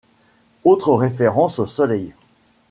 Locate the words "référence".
0.95-1.59